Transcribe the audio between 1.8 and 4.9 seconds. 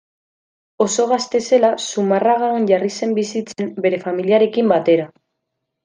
Zumarragan jarri zen bizitzen bere familiarekin